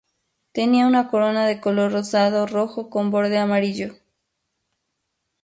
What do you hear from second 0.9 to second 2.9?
corona de color rosado-rojo